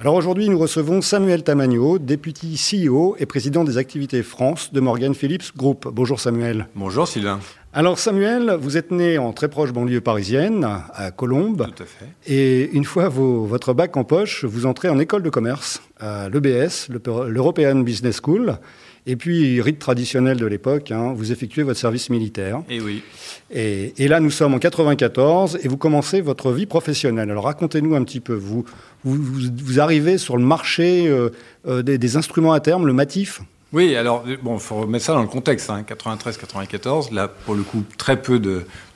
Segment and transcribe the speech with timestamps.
[0.00, 5.14] Alors aujourd'hui, nous recevons Samuel Tamagno, député CEO et président des activités France de Morgan
[5.14, 5.86] Phillips Group.
[5.90, 6.66] Bonjour Samuel.
[6.74, 7.38] Bonjour Sylvain.
[7.72, 11.68] Alors Samuel, vous êtes né en très proche banlieue parisienne, à Colombes.
[11.76, 12.06] Tout à fait.
[12.26, 16.88] Et une fois votre bac en poche, vous entrez en école de commerce à l'EBS,
[17.28, 18.58] l'European Business School.
[19.06, 22.62] Et puis, rite traditionnel de l'époque, hein, vous effectuez votre service militaire.
[22.70, 23.02] Et eh oui.
[23.50, 27.30] Et, et, là, nous sommes en 94 et vous commencez votre vie professionnelle.
[27.30, 28.32] Alors, racontez-nous un petit peu.
[28.32, 28.64] Vous,
[29.04, 31.28] vous, vous, arrivez sur le marché euh,
[31.68, 33.42] euh, des, des, instruments à terme, le matif?
[33.74, 35.68] Oui, alors, bon, il faut remettre ça dans le contexte.
[35.68, 37.08] 93-94, hein.
[37.12, 38.38] là, pour le coup, très peu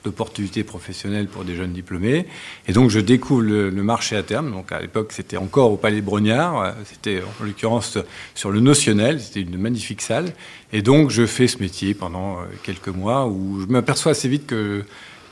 [0.03, 2.25] d'opportunités professionnelles pour des jeunes diplômés.
[2.67, 4.51] Et donc, je découvre le, marché à terme.
[4.51, 6.75] Donc, à l'époque, c'était encore au Palais Brognard.
[6.85, 7.97] C'était, en l'occurrence,
[8.35, 9.19] sur le notionnel.
[9.19, 10.33] C'était une magnifique salle.
[10.71, 14.45] Et donc, je fais ce métier pendant euh, quelques mois où je m'aperçois assez vite
[14.45, 14.83] que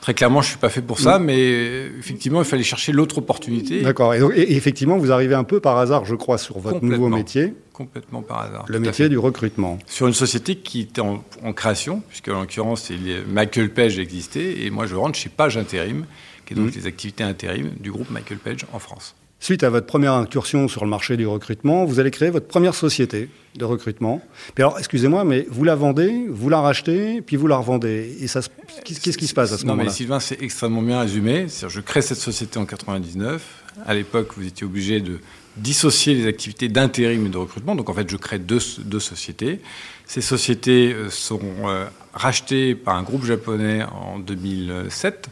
[0.02, 1.23] Très clairement, je ne suis pas fait pour ça, mm.
[1.23, 3.81] mais effectivement, il fallait chercher l'autre opportunité.
[3.81, 4.14] D'accord.
[4.14, 7.54] Et, effectivement, vous arrivez un peu par hasard, je crois, sur votre nouveau métier.
[7.73, 8.66] Complètement par hasard.
[8.67, 9.78] Le métier du recrutement.
[9.86, 11.23] Sur une société qui était en,
[11.54, 12.92] création, puisque en l'occurrence,
[13.28, 16.06] Michael Page existait, et moi, je rentre chez Page Intérim,
[16.45, 16.80] qui est donc mm.
[16.80, 19.16] les activités intérim du groupe Michael Page en France.
[19.39, 22.73] Suite à votre première incursion sur le marché du recrutement, vous allez créer votre première
[22.73, 24.21] société de recrutement.
[24.55, 28.17] Puis alors, excusez-moi, mais vous la vendez, vous la rachetez, puis vous la revendez.
[28.19, 28.41] Et ça,
[28.83, 31.45] qu'est-ce qui se passe à ce moment-là Non, mais Sylvain, c'est extrêmement bien résumé.
[31.67, 33.43] Je crée cette société en 99.
[33.85, 35.19] À l'époque, vous étiez obligé de
[35.55, 37.75] dissocier les activités d'intérim et de recrutement.
[37.75, 39.61] Donc, en fait, je crée deux, deux sociétés.
[40.05, 45.30] Ces sociétés euh, sont euh, rachetées par un groupe japonais en 2007.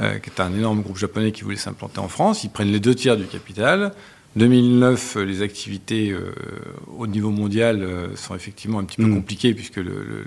[0.00, 2.44] Euh, qui est un énorme groupe japonais qui voulait s'implanter en France.
[2.44, 3.92] Ils prennent les deux tiers du capital.
[4.36, 6.32] 2009, euh, les activités euh,
[6.96, 9.14] au niveau mondial sont effectivement un petit peu mm.
[9.16, 10.24] compliquées puisque le,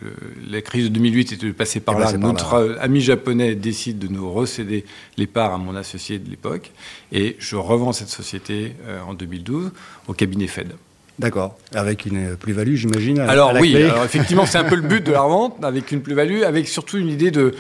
[0.50, 2.12] la crise de 2008 était passée par là.
[2.18, 4.84] Notre ami japonais décide de nous recéder
[5.16, 6.72] les parts à mon associé de l'époque
[7.14, 8.74] et je revends cette société
[9.08, 9.72] en 2012
[10.10, 10.74] au cabinet Fed.
[11.20, 13.20] D'accord, avec une plus-value, j'imagine.
[13.20, 16.42] Alors oui, alors effectivement, c'est un peu le but de la revente, avec une plus-value,
[16.42, 17.54] avec surtout une idée de,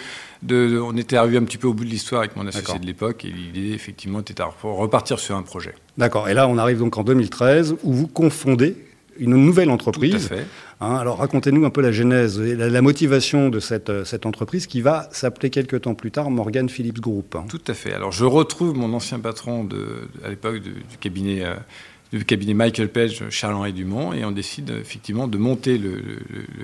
[0.50, 3.26] on était arrivé un petit peu au bout de l'histoire avec mon associé de l'époque,
[3.26, 5.76] et l'idée, effectivement, était de repartir sur un projet.
[5.98, 6.30] D'accord.
[6.30, 8.76] Et là, on arrive donc en 2013, où vous confondez
[9.18, 10.28] une nouvelle entreprise.
[10.28, 10.46] Tout à fait.
[10.80, 14.82] Hein, alors, racontez-nous un peu la genèse et la, motivation de cette, cette, entreprise qui
[14.82, 17.36] va s'appeler quelques temps plus tard Morgan Phillips Group.
[17.36, 17.46] Hein.
[17.48, 17.94] Tout à fait.
[17.94, 21.54] Alors, je retrouve mon ancien patron de, à l'époque du cabinet euh,
[22.12, 26.20] du cabinet Michael Page, Charles-Henri Dumont, et on décide effectivement de monter le,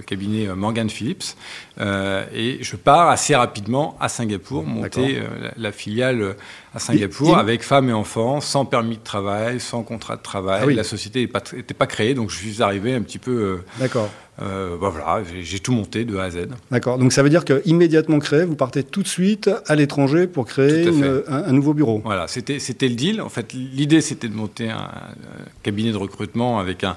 [0.06, 1.36] cabinet Morgan Phillips.
[1.80, 6.36] Euh, et je pars assez rapidement à Singapour, monter euh, la, filiale
[6.74, 10.64] à Singapour avec femmes et enfants, sans permis de travail, sans contrat de travail.
[10.68, 13.32] Ah la société n'était pas, créée, donc je suis arrivé un petit peu.
[13.32, 14.10] Euh, D'accord.
[14.40, 16.48] Euh, bah voilà, j'ai tout monté de A à Z.
[16.70, 17.00] D'accord.
[17.00, 20.88] Donc ça veut dire qu'immédiatement créé, vous partez tout de suite à l'étranger pour créer
[21.28, 22.02] un, nouveau bureau.
[22.04, 23.22] Voilà, c'était le deal.
[23.22, 24.90] En fait, l'idée c'était de monter un,
[25.64, 26.96] cabinet de recrutement avec un,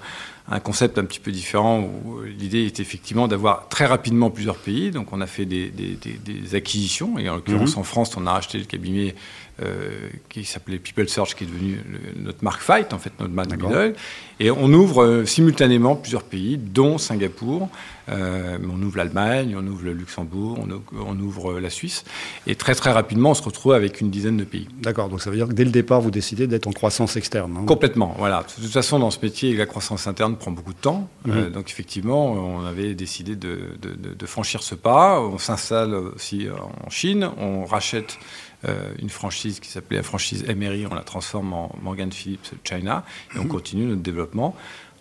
[0.51, 4.91] un concept un petit peu différent où l'idée était effectivement d'avoir très rapidement plusieurs pays.
[4.91, 7.81] Donc on a fait des, des, des, acquisitions et en l'occurrence mhm.
[7.81, 9.15] en France on a racheté le cabinet
[10.29, 11.81] qui s'appelait People Search, qui est devenu
[12.17, 13.95] notre marque Fight, en fait, notre marque middle.
[14.41, 17.69] Et on ouvre euh, simultanément plusieurs pays, dont Singapour.
[18.09, 20.67] Euh, on ouvre l'Allemagne, on ouvre le Luxembourg,
[20.99, 22.05] on, ouvre la Suisse.
[22.47, 24.67] Et très très rapidement, on se retrouve avec une dizaine de pays.
[24.81, 27.57] D'accord, donc ça veut dire que dès le départ, vous décidez d'être en croissance externe.
[27.57, 28.43] Hein Complètement, voilà.
[28.43, 31.09] De toute façon, dans ce métier, la croissance interne prend beaucoup de temps.
[31.27, 31.51] Mhm.
[31.51, 35.21] donc effectivement, on avait décidé de, de franchir ce pas.
[35.21, 38.50] On s'installe aussi en Chine, on rachète euh,
[38.99, 43.05] une franchise qui s'appelait la franchise Emery, on la transforme en Morgan Phillips China
[43.35, 43.49] et on mhm.
[43.49, 44.55] continue notre développement.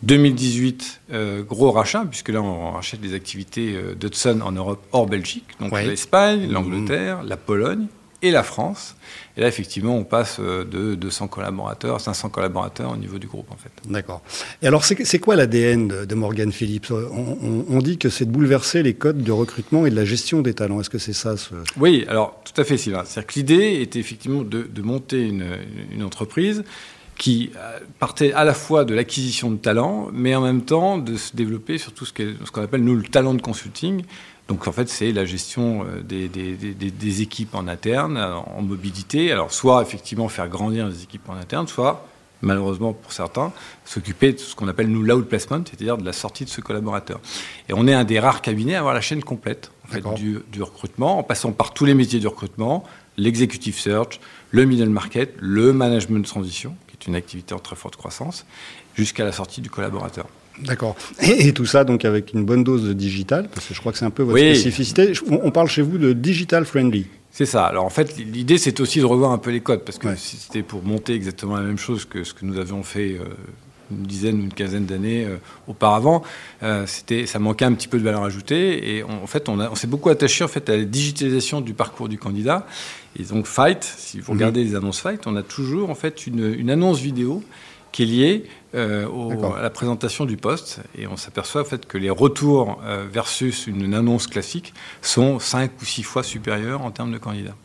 [0.03, 5.07] 2018, euh, gros rachat, puisque là on rachète des activités euh, d'Hudson en Europe hors
[5.07, 6.51] Belgique, donc l'Espagne, mhm.
[6.51, 7.87] l'Angleterre, la Pologne
[8.21, 8.95] et la France.
[9.37, 13.27] Et là, effectivement, on passe euh, de 200 collaborateurs à 500 collaborateurs au niveau du
[13.27, 13.71] groupe, en fait.
[13.89, 14.21] D'accord.
[14.61, 16.91] Et alors, c'est quoi l'ADN de, Morgan Phillips?
[16.91, 20.53] On, dit que c'est de bouleverser les codes de recrutement et de la gestion des
[20.53, 20.81] talents.
[20.81, 21.35] Est-ce que c'est ça
[21.77, 23.03] Oui, alors, tout à fait, Sylvain.
[23.05, 25.45] C'est-à-dire que l'idée était effectivement de, monter une,
[25.91, 26.63] une entreprise
[27.19, 31.17] qui euh, partait à la fois de l'acquisition de talents, mais en même temps de
[31.17, 34.03] se développer sur tout ce qu'on appelle, nous, le talent de consulting,
[34.49, 39.31] donc en fait, c'est la gestion euh, des, équipes en interne, euh, en mobilité.
[39.31, 42.07] Alors soit effectivement faire grandir les équipes en interne, soit
[42.41, 43.51] malheureusement pour certains,
[43.85, 47.19] s'occuper de ce qu'on appelle nous l'outplacement, c'est-à-dire de la sortie de ce collaborateur.
[47.67, 50.39] Et on est un des rares cabinets à avoir la chaîne complète en fait, du,
[50.51, 52.85] du, recrutement, en passant par tous les métiers du recrutement,
[53.17, 54.19] l'executive search,
[54.51, 58.45] le middle market, le management de transition, qui est une activité en très forte croissance,
[58.95, 60.25] jusqu'à la sortie du collaborateur.
[60.63, 60.95] D'accord.
[61.21, 63.97] Et, tout ça donc avec une bonne dose de digital, parce que je crois que
[63.97, 65.13] c'est un peu votre spécificité.
[65.29, 67.07] On parle chez vous de digital friendly.
[67.31, 67.65] C'est ça.
[67.65, 70.37] Alors en fait, l'idée c'est aussi de revoir un peu les codes, parce que si
[70.37, 73.25] c'était pour monter exactement la même chose que ce que nous avions fait euh,
[73.91, 76.23] une dizaine ou une quinzaine d'années euh, auparavant,
[76.63, 78.95] euh, c'était, ça manquait un petit peu de valeur ajoutée.
[78.95, 82.09] Et en fait, on, on s'est beaucoup attaché en fait à la digitalisation du parcours
[82.09, 82.65] du candidat.
[83.17, 84.37] Et donc Fight, si vous mhm.
[84.37, 87.43] regardez les annonces Fight, on a toujours en fait une, une annonce vidéo
[87.91, 88.43] qui est
[88.75, 89.07] euh,
[89.57, 90.79] à la présentation du poste.
[90.97, 95.71] Et on s'aperçoit en fait que les retours euh, versus une annonce classique sont 5
[95.81, 97.55] ou 6 fois supérieurs en termes de candidats.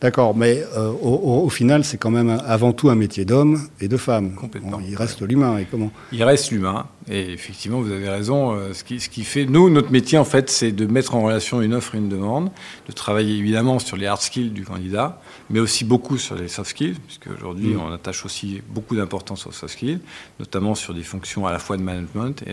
[0.00, 3.96] D'accord, mais euh, au, final, c'est quand même avant tout un métier d'homme et de
[3.96, 4.34] femme.
[4.34, 4.80] Complètement.
[4.86, 5.56] il reste l'humain.
[5.58, 5.90] Et comment?
[6.12, 6.86] Il reste l'humain.
[7.08, 8.52] Et effectivement, vous avez raison.
[8.52, 11.22] Euh, ce, qui, ce, qui, fait, nous, notre métier, en fait, c'est de mettre en
[11.22, 12.50] relation une offre et une demande,
[12.86, 16.70] de travailler évidemment sur les hard skills du candidat, mais aussi beaucoup sur les soft
[16.70, 17.80] skills, puisque aujourd'hui, mm.
[17.80, 20.00] on attache aussi beaucoup d'importance aux soft skills,
[20.38, 22.52] notamment sur des fonctions à la fois de management et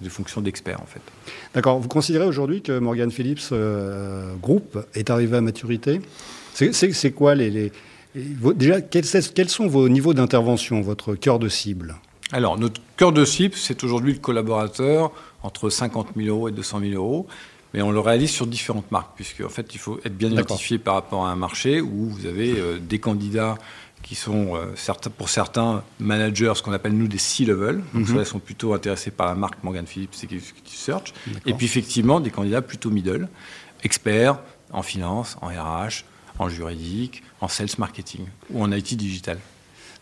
[0.00, 1.02] des fonctions d'expert, en fait.
[1.54, 1.78] D'accord.
[1.78, 6.00] Vous considérez aujourd'hui que Morgan Phillips euh, Group est arrivé à maturité?
[6.54, 7.72] C'est quoi les,
[8.14, 11.96] déjà quels, sont vos niveaux d'intervention, votre cœur de cible?
[12.32, 15.12] Alors notre cœur de cible, c'est aujourd'hui le collaborateur
[15.42, 17.26] entre 50 000 euros et 200 000 euros.
[17.72, 20.78] Mais on le réalise sur différentes marques, puisque en fait, il faut être bien identifié
[20.78, 23.56] par rapport à un marché où vous avez euh, des candidats
[24.02, 27.82] qui sont, euh, certains, pour certains, managers, ce qu'on appelle nous des C-level.
[27.94, 31.12] Donc, mm sont plutôt intéressés par la marque Morgan Phillips Executive Search.
[31.46, 33.28] Et puis, effectivement, des candidats plutôt middle,
[33.84, 34.40] experts
[34.72, 36.04] en finance, en RH,
[36.40, 39.38] en juridique, en sales marketing ou en IT digital.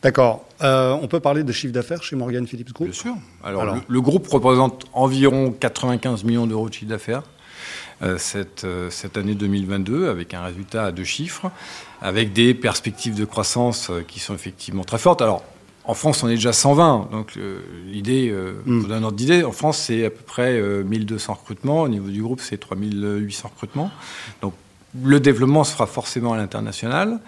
[0.03, 0.47] D'accord.
[0.63, 2.89] Euh, on peut parler de chiffre d'affaires chez Morgan Phillips Group?
[2.89, 3.15] Bien sûr.
[3.43, 7.25] Alors, Le, groupe représente environ 95 millions d'euros de chiffre d'affaires
[8.03, 11.51] euh, cette, euh, cette, année 2022, avec un résultat à deux chiffres,
[12.01, 15.21] avec des perspectives de croissance qui sont effectivement très fortes.
[15.21, 15.43] Alors,
[15.85, 17.09] en France, on est déjà 120.
[17.11, 17.37] Donc,
[17.87, 18.81] l'idée, mm.
[18.81, 21.83] pour donner un ordre d'idée, en France, c'est à peu près 1200 recrutements.
[21.83, 23.91] Au niveau du groupe, c'est 3800 recrutements.
[24.43, 24.53] Donc,
[25.03, 27.21] le développement se fera forcément à l'international.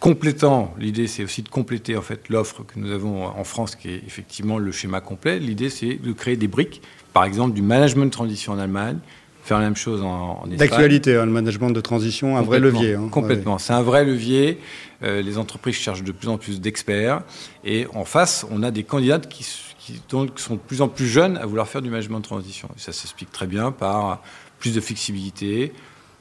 [0.00, 3.88] Complétant, l'idée c'est aussi de compléter en fait l'offre que nous avons en France, qui
[3.88, 5.38] est effectivement le schéma complet.
[5.38, 6.82] L'idée c'est de créer des briques,
[7.12, 8.98] par exemple du management de transition en Allemagne,
[9.46, 10.56] faire la même chose en, Espagne.
[10.56, 12.94] D'actualité, hein, le management de transition, un vrai levier.
[12.94, 13.08] Hein.
[13.10, 14.58] Complètement, c'est un vrai levier.
[15.02, 17.22] Euh, les entreprises cherchent de plus en plus d'experts.
[17.64, 19.46] Et en face, on a des candidats qui,
[19.78, 20.00] qui,
[20.36, 22.68] sont de plus en plus jeunes à vouloir faire du management de transition.
[22.76, 24.20] Et ça s'explique très bien par
[24.58, 25.72] plus de flexibilité,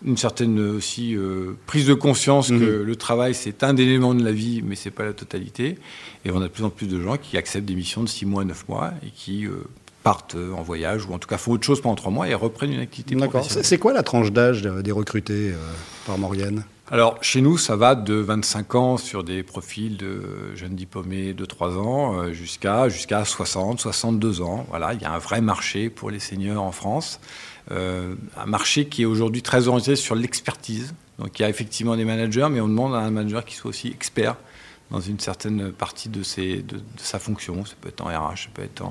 [0.03, 2.83] une certaine aussi euh, prise de conscience que mhm.
[2.83, 5.77] le travail c'est un élément de la vie, mais c'est pas la totalité.
[6.25, 8.25] Et on a de plus en plus de gens qui acceptent des missions de 6
[8.25, 9.63] mois, 9 mois et qui euh,
[10.03, 12.73] partent en voyage ou en tout cas font autre chose pendant 3 mois et reprennent
[12.73, 13.45] une activité D'accord.
[13.49, 15.57] C'est quoi la tranche d'âge des recrutés euh,
[16.05, 20.75] par Morgane alors, chez nous, ça va de 25 ans sur des profils de jeunes
[20.75, 24.67] diplômés de 3 ans jusqu'à jusqu'à 60, 62 ans.
[24.69, 27.19] Voilà, il y a un vrai marché pour les seniors en France.
[27.71, 30.93] Euh, un marché qui est aujourd'hui très orienté sur l'expertise.
[31.17, 33.69] Donc il y a effectivement des managers, mais on demande à un manager qui soit
[33.69, 34.35] aussi expert
[34.91, 37.65] dans une certaine partie de, ses, de, sa fonction.
[37.65, 38.83] Ça peut être en RH, ça peut être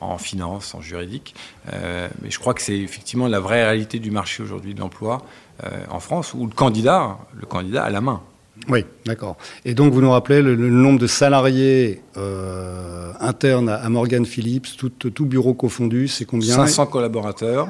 [0.00, 1.34] en, finance, en juridique.
[1.72, 5.24] Euh, mais je crois que c'est effectivement la vraie réalité du marché aujourd'hui de l'emploi
[5.64, 8.22] euh, en France, où le candidat, le candidat a la main.
[8.68, 9.36] Oui, d'accord.
[9.64, 14.88] Et donc vous nous rappelez le, nombre de salariés euh, internes à, Morgan Phillips, tout,
[14.88, 16.54] tout bureau confondu, c'est combien?
[16.54, 17.68] 500 collaborateurs,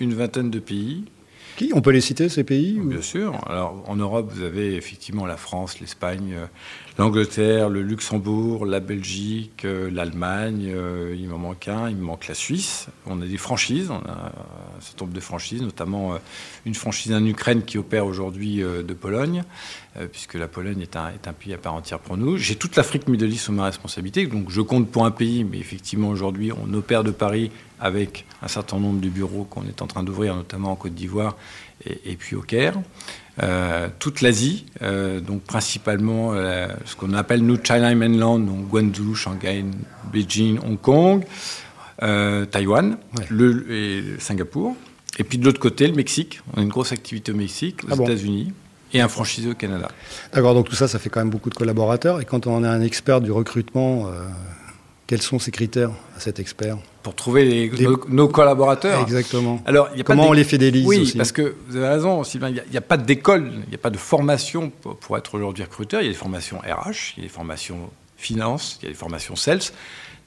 [0.00, 1.04] une vingtaine de pays.
[1.74, 3.38] On peut les citer, ces pays Bien sûr.
[3.48, 6.46] Alors, en Europe, vous avez effectivement la France, l'Espagne, euh,
[6.98, 12.28] l'Angleterre, le Luxembourg, la Belgique, euh, l'Allemagne, euh, il m'en manque un, il me manque
[12.28, 12.86] la Suisse.
[13.06, 14.32] On a des franchises, on a
[14.76, 16.18] un certain nombre de franchises, notamment
[16.64, 19.42] une franchise en Ukraine qui opère aujourd'hui de Pologne,
[20.12, 22.36] puisque la Pologne est un, est un, pays à part entière pour nous.
[22.36, 25.58] J'ai toute l'Afrique Middle East sous ma responsabilité, donc je compte pour un pays, mais
[25.58, 27.50] effectivement aujourd'hui on opère de Paris
[27.80, 31.36] avec un certain nombre de bureaux qu'on est en train d'ouvrir, notamment en Côte d'Ivoire
[31.84, 32.74] et, et, puis au Caire.
[33.42, 39.14] Euh, toute l'Asie, euh, donc principalement euh, ce qu'on appelle nous China Mainland, donc Guangzhou,
[39.14, 39.64] Shanghai,
[40.12, 41.24] Beijing, Hong Kong,
[42.00, 42.96] Taïwan
[43.28, 44.76] le, et Singapour.
[45.18, 46.40] Et puis de l'autre côté, le Mexique.
[46.52, 48.52] On a une grosse activité au Mexique, aux ah États-Unis.
[48.92, 49.88] Et un franchisé au Canada.
[50.32, 52.20] D'accord, donc tout ça, ça fait quand même beaucoup de collaborateurs.
[52.20, 54.10] Et quand on est un expert du recrutement,
[55.08, 56.76] quels sont ces critères à cet expert?
[57.02, 57.72] Pour trouver
[58.08, 59.62] nos, collaborateurs Exactement.
[59.64, 62.82] Alors, Comment on les fidélise Oui, parce que vous avez raison, Sylvain, il n'y a,
[62.82, 66.02] pas d'école, il n'y a pas de formation pour, être aujourd'hui recruteur.
[66.02, 68.90] Il y a des formations RH, il y a des formations finance, il y a
[68.90, 69.62] des formations sales.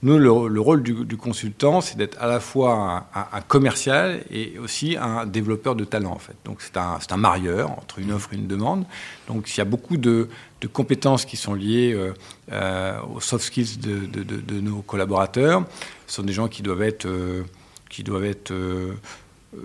[0.03, 5.27] Nous, le, rôle du, consultant, c'est d'être à la fois un, commercial et aussi un
[5.27, 6.35] développeur de talent, en fait.
[6.43, 8.85] Donc, c'est un, un, marieur entre une offre et une demande.
[9.27, 10.27] Donc, il y a beaucoup de,
[10.73, 12.13] compétences qui sont liées euh,
[12.51, 15.65] euh, aux soft skills de, nos collaborateurs.
[16.07, 17.43] Ce sont des gens qui doivent être, euh,
[17.87, 18.51] qui doivent être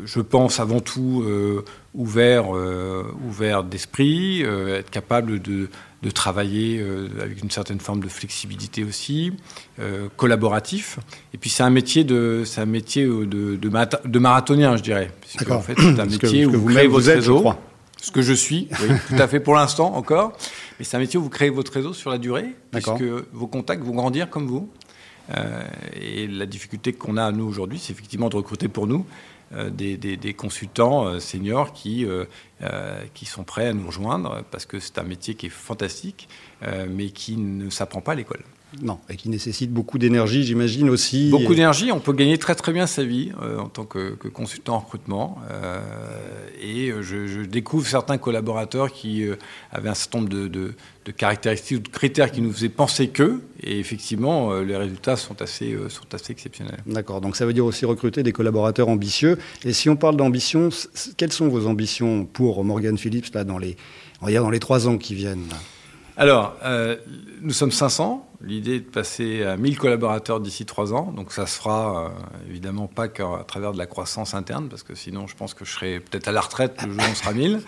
[0.04, 1.24] je pense avant tout
[1.94, 2.50] ouverts
[3.24, 5.70] ouvert d'esprit, être capables de,
[6.02, 9.32] de travailler euh, avec une certaine forme de flexibilité aussi,
[9.80, 10.98] euh, collaboratif.
[11.32, 15.10] Et puis c'est un métier de, c'est un métier euh, de, de, marathonien, je dirais.
[15.50, 17.44] En fait, c'est un métier où vous, créez votre réseau.
[17.98, 20.36] Ce que je suis, oui, tout à fait pour l'instant encore.
[20.78, 23.82] Mais c'est un métier où vous créez votre réseau sur la durée, puisque vos contacts
[23.82, 24.68] vont grandir comme vous.
[25.98, 29.06] et la difficulté qu'on a, nous, aujourd'hui, c'est effectivement de recruter pour nous
[29.52, 32.24] euh, des, consultants euh, seniors qui, euh,
[33.14, 36.28] qui sont prêts à nous rejoindre parce que c'est un métier qui est fantastique,
[36.88, 38.42] mais qui ne s'apprend pas à l'école.
[38.82, 41.30] Non, et qui nécessite beaucoup d'énergie, j'imagine aussi.
[41.30, 44.80] Beaucoup d'énergie, on peut gagner très très bien sa vie en tant que, consultant en
[44.80, 45.38] recrutement.
[46.60, 49.24] et je, découvre certains collaborateurs qui
[49.72, 50.74] avaient un certain nombre de,
[51.06, 55.16] de caractéristiques ou de critères qui nous faisaient penser que, et effectivement, euh, les résultats
[55.16, 56.80] sont assez, euh, sont assez exceptionnels.
[56.84, 59.38] D'accord, donc ça veut dire aussi recruter des collaborateurs ambitieux.
[59.64, 60.68] Et si on parle d'ambition,
[61.16, 63.76] quelles sont vos ambitions pour Morgan Phillips là, dans, les,
[64.20, 65.46] on va dire dans les trois ans qui viennent
[66.16, 66.96] alors, euh,
[67.42, 68.26] nous sommes 500.
[68.40, 71.12] L'idée est de passer à 1000 collaborateurs d'ici trois ans.
[71.12, 74.94] Donc ça se fera euh, évidemment pas qu'à travers de la croissance interne, parce que
[74.94, 77.32] sinon je pense que je serai peut-être à la retraite le jour où on sera
[77.32, 77.60] 1000.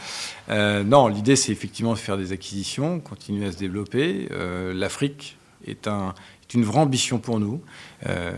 [0.48, 4.28] Euh, non, l'idée c'est effectivement de faire des acquisitions, continuer à se développer.
[4.72, 5.36] L'Afrique
[5.66, 6.14] est un,
[6.54, 7.60] une vraie ambition pour nous.
[8.06, 8.32] Euh,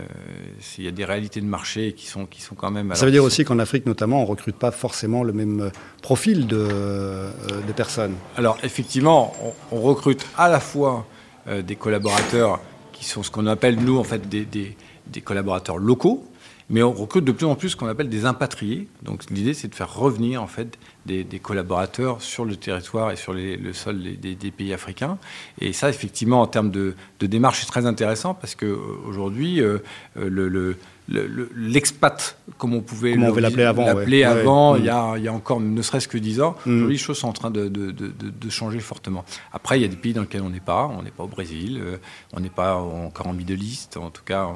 [0.77, 2.93] il y a des réalités de marché qui sont, qui sont quand même...
[2.95, 5.69] Ça veut dire aussi qu'en Afrique notamment, on ne recrute pas forcément le même euh,
[6.01, 7.31] profil de, euh,
[7.67, 8.15] de personnes.
[8.37, 9.33] Alors effectivement,
[9.71, 11.07] on, recrute à la fois
[11.65, 12.59] des collaborateurs
[12.93, 16.23] qui sont ce qu'on appelle, nous, en fait, des, des, des collaborateurs locaux,
[16.71, 18.87] mais on recrute de plus en plus ce qu'on appelle des impatriés.
[19.03, 23.33] Donc l'idée, c'est de faire revenir en fait des, collaborateurs sur le territoire et sur
[23.33, 25.17] le sol des, pays africains.
[25.59, 29.79] Et ça, effectivement, en termes de, démarche, c'est très intéressant parce qu'aujourd'hui, euh,
[30.17, 30.77] euh, le,
[31.07, 35.81] l'expat, comme on pouvait l'appeler avant, avant il, y a, il, y a, encore ne
[35.81, 36.87] serait-ce que 10 ans, mm.
[36.87, 39.25] les choses sont en train de, de, de, changer fortement.
[39.51, 40.87] Après, il y a des pays dans lesquels on n'est pas.
[40.87, 41.97] On n'est pas au Brésil, euh,
[42.33, 43.97] on n'est pas encore en Middle East.
[43.97, 44.47] En tout cas,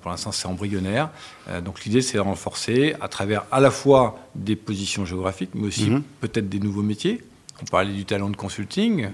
[0.00, 1.10] pour l'instant, c'est embryonnaire.
[1.48, 5.68] Euh, donc l'idée, c'est de renforcer à travers à la fois des positions géographiques, mais
[5.68, 6.02] aussi mm-hmm.
[6.20, 7.22] peut-être des nouveaux métiers.
[7.60, 9.08] On parlait du talent de consulting.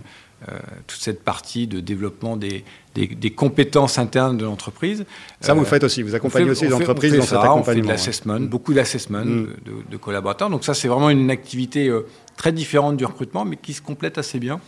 [0.47, 2.65] Euh, toute cette partie de développement des,
[2.95, 5.05] des, compétences internes de l'entreprise.
[5.41, 7.61] Ça, vous le faites aussi, vous accompagnez aussi les entreprises dans cet accompagnement.
[7.61, 9.49] On fait de l'assessment, beaucoup d'assessment mm.
[9.91, 10.49] de, collaborateurs.
[10.49, 14.17] Donc ça, c'est vraiment une activité euh, très différente du recrutement, mais qui se complète
[14.17, 14.61] assez bien.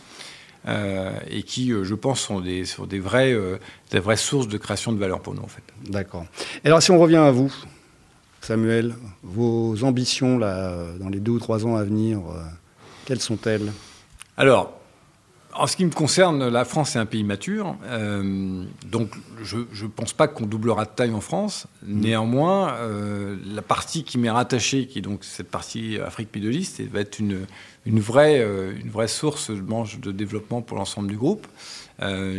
[0.67, 3.33] Euh, et qui, je pense, sont des, sont des, vrais,
[3.91, 5.63] des vraies sources de création de valeur pour nous, en fait.
[5.87, 6.25] D'accord.
[6.65, 7.51] Et alors, si on revient à vous,
[8.41, 12.19] Samuel, vos ambitions là, dans les deux ou trois ans à venir,
[13.05, 13.71] quelles sont-elles?
[14.35, 14.80] Alors,
[15.53, 19.11] en ce qui me concerne, la France est un pays mature, euh, donc
[19.43, 21.67] je ne pense pas qu'on doublera de taille en France.
[21.85, 27.01] Néanmoins, euh, la partie qui m'est rattachée, qui est donc cette partie Afrique-Middle East, va
[27.01, 27.45] être une,
[27.85, 31.47] euh, vraie source de développement pour l'ensemble du groupe.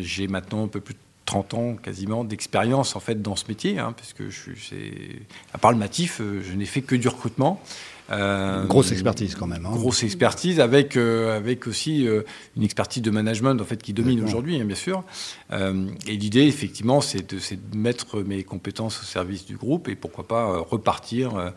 [0.00, 3.78] J'ai maintenant un peu plus de 30 ans quasiment d'expérience en fait dans ce métier,
[3.78, 5.22] hein, je suis,
[5.54, 7.62] à part le matif, je n'ai fait que du recrutement.
[8.10, 9.66] Euh, grosse expertise quand même.
[9.66, 9.72] Hein.
[9.72, 12.22] Grosse expertise avec, euh, avec aussi euh,
[12.56, 15.04] une expertise de management en fait, qui domine aujourd'hui, hein, bien sûr.
[15.50, 20.26] et l'idée, effectivement, c'est de, de, mettre mes compétences au service du groupe et pourquoi
[20.26, 21.52] pas repartir.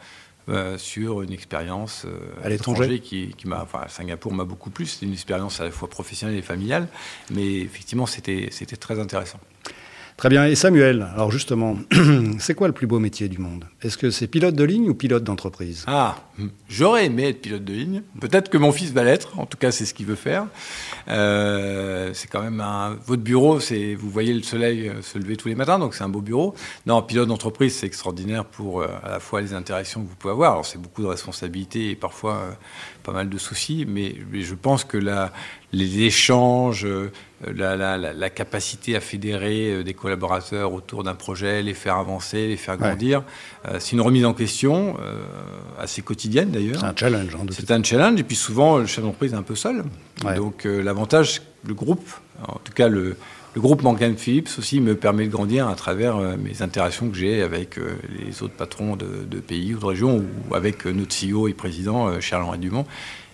[0.78, 2.06] sur une expérience
[2.44, 4.86] à l'étranger qui, qui m'a, enfin, Singapour m'a beaucoup plu.
[4.86, 6.88] C'était une expérience à la fois professionnelle et familiale,
[7.32, 9.40] mais effectivement, c'était, c'était très intéressant.
[10.18, 10.46] Très bien.
[10.46, 11.76] Et Samuel, alors justement,
[12.40, 13.66] c'est quoi le plus beau métier du monde?
[13.82, 15.84] Est-ce que c'est pilote de ligne ou pilote d'entreprise?
[15.88, 16.16] Ah,
[16.70, 18.02] j'aurais aimé être pilote de ligne.
[18.22, 19.38] Peut-être que mon fils va l'être.
[19.38, 20.48] En tout cas, c'est ce qu'il veut faire.
[21.10, 22.98] Euh, c'est quand même un.
[23.06, 26.10] Votre bureau, vous voyez le soleil euh, se lever tous les matins, donc c'est un
[26.10, 26.56] beau bureau.
[26.86, 30.32] Non, pilote d'entreprise, c'est extraordinaire pour euh, à la fois les interactions que vous pouvez
[30.32, 30.54] avoir.
[30.54, 32.58] Alors c'est beaucoup de responsabilités et parfois
[33.06, 35.32] pas mal de soucis, mais, je pense que la,
[35.76, 36.88] les échanges,
[37.46, 43.24] la, capacité à fédérer des collaborateurs autour d'un projet, les faire avancer, les faire grandir,
[43.80, 44.96] c'est une remise en question
[45.80, 46.80] assez quotidienne d'ailleurs.
[46.80, 47.36] C'est un challenge.
[47.36, 49.84] Hein, c'est un challenge, et puis souvent le chef d'entreprise est un peu seul.
[50.36, 52.10] Donc l'avantage, le groupe,
[52.48, 53.16] en tout cas le,
[53.58, 57.42] groupe Morgan Phillips aussi me permet de grandir à travers euh, mes interactions que j'ai
[57.42, 61.48] avec euh, les autres patrons de, pays ou de régions ou avec euh, notre CEO
[61.48, 62.86] et président, Charles-Henri Dumont.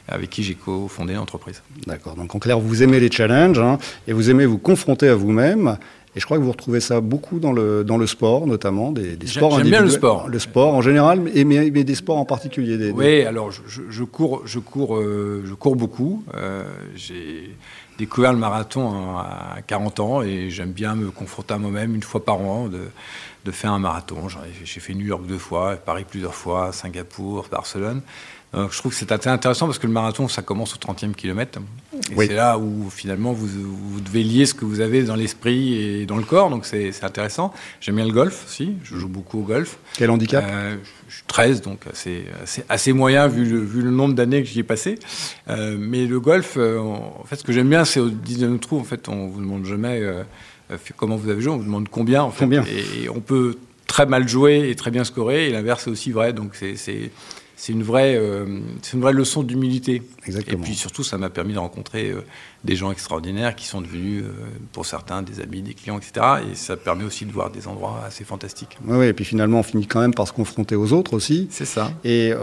[0.08, 1.62] Avec qui j'ai cofondé l'entreprise.
[1.88, 2.15] D'accord.
[2.15, 3.77] Donc en clair, vous aimez les challenges hein,
[4.08, 5.77] et vous aimez vous confronter à vous-même.
[6.13, 9.15] Et je crois que vous retrouvez ça beaucoup dans le, dans le sport, notamment, des,
[9.15, 10.27] des sports J'aime bien le sport.
[10.27, 12.77] Le sport en général, mais, mais, des sports en particulier.
[12.77, 16.25] Des, oui, alors je, je, cours, je, cours, euh, je cours beaucoup.
[16.36, 16.65] Euh,
[16.96, 17.55] j'ai
[17.98, 22.25] découvert le marathon à 40 ans et j'aime bien me confronter à moi-même une fois
[22.25, 22.79] par an de,
[23.46, 24.27] de faire un marathon.
[24.65, 28.01] J'ai fait New York deux fois, Paris plusieurs fois, Singapour, Barcelone.
[28.53, 31.13] Donc, je trouve que c'est assez intéressant parce que le marathon, ça commence au 30e
[31.13, 31.60] kilomètre.
[32.12, 35.75] Et c'est là où finalement vous, vous, devez lier ce que vous avez dans l'esprit
[35.75, 36.50] et dans le corps.
[36.50, 37.53] Donc c'est intéressant.
[37.79, 38.74] J'aime bien le golf aussi.
[38.84, 39.77] Je joue beaucoup au golf.
[39.93, 40.75] Quel handicap euh,
[41.08, 42.25] Je suis 13, donc assez,
[42.67, 45.00] assez, moyen vu le, vu le nombre d'années que j'y ai passé.
[45.50, 48.79] Euh, mais le golf, euh, en fait, ce que j'aime bien, c'est au 19 trou,
[48.79, 50.01] en fait, on vous demande jamais
[50.98, 52.24] comment vous avez joué, on vous demande combien.
[52.24, 53.55] En fait, combien et, et on peut
[53.88, 55.48] très mal jouer et très bien scorer.
[55.48, 56.34] Et l'inverse est aussi vrai.
[56.34, 57.12] Donc c'est c'est
[57.70, 60.01] une vraie, euh, c'est une vraie leçon d'humilité.
[60.25, 60.63] Exactement.
[60.63, 62.24] Et puis surtout, ça m'a permis de rencontrer euh,
[62.63, 64.32] des gens extraordinaires qui sont devenus, euh,
[64.72, 66.25] pour certains, des amis, des clients, etc.
[66.51, 68.77] Et ça permet aussi de voir des endroits assez fantastiques.
[68.86, 71.48] Oui, oui et puis finalement, on finit quand même par se confronter aux autres aussi.
[71.51, 71.91] C'est ça.
[72.03, 72.34] Et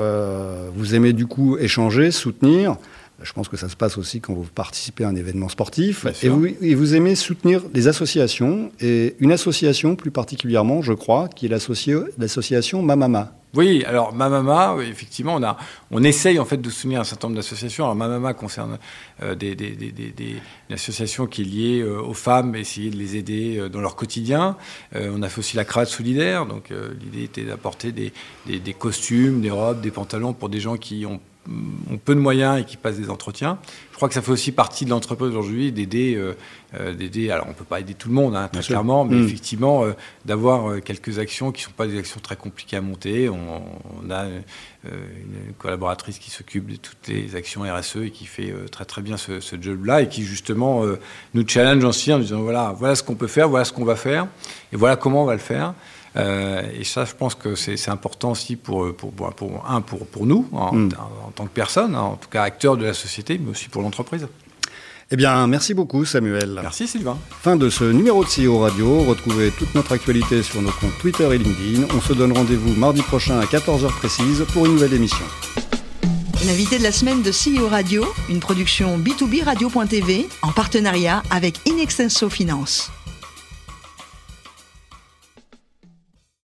[0.74, 2.76] vous aimez du coup échanger, soutenir.
[3.22, 6.06] Je pense que ça se passe aussi quand vous participez à un événement sportif.
[6.22, 11.28] Et vous, et vous, aimez soutenir des associations, et une association plus particulièrement, je crois,
[11.28, 13.32] qui est l'association Mamama.
[13.54, 15.56] Oui, alors Mamama, effectivement, on, a,
[15.90, 17.84] on essaye en fait de soutenir un certain nombre d'associations.
[17.84, 18.78] Alors Mamama concerne
[19.22, 20.36] euh, des, des, des,
[20.68, 23.96] une association qui est liée euh, aux femmes, essayer de les aider euh, dans leur
[23.96, 24.56] quotidien.
[24.94, 28.12] on a fait aussi la cravate solidaire, donc l'idée était d'apporter des,
[28.74, 31.20] costumes, des robes, des pantalons pour des gens qui ont
[31.90, 33.58] ont peu de moyens et qui passent des entretiens.
[33.90, 36.36] Je crois que ça fait aussi partie de l'entreprise aujourd'hui d'aider, euh,
[36.78, 37.30] euh, d'aider.
[37.30, 39.24] Alors on peut pas aider tout le monde, hein, très clairement, mais mm.
[39.24, 39.92] effectivement euh,
[40.24, 43.28] d'avoir quelques actions qui sont pas des actions très compliquées à monter.
[43.28, 44.26] On, a
[44.84, 49.16] une collaboratrice qui s'occupe de toutes les actions RSE et qui fait très très bien
[49.16, 50.82] ce, ce job-là et qui justement
[51.34, 53.96] nous challenge aussi en disant voilà voilà ce qu'on peut faire, voilà ce qu'on va
[53.96, 54.28] faire
[54.72, 55.74] et voilà comment on va le faire.
[56.18, 60.26] Euh, et ça, je pense que c'est important aussi pour, pour, pour, un, pour, pour
[60.26, 60.90] nous, en, hmm.
[61.34, 64.26] tant que personne, hein, en tout cas acteur de la société, mais aussi pour l'entreprise.
[65.10, 66.58] Eh bien, merci beaucoup Samuel.
[66.62, 67.16] Merci Sylvain.
[67.40, 69.04] Fin de ce numéro de CEO Radio.
[69.04, 71.86] Retrouvez toute notre actualité sur nos comptes Twitter et LinkedIn.
[71.96, 75.24] On se donne rendez-vous mardi prochain à 14h précise pour une nouvelle émission.
[76.46, 82.28] L'invité de la semaine de CEO Radio, une production B2B Radio.tv en partenariat avec Inextenso
[82.28, 82.90] Finance.